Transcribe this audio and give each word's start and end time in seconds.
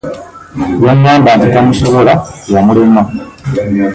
Yaŋŋamba 0.83 1.29
nti 1.37 1.47
tamusobola 1.55 2.13
yamulema. 2.53 3.01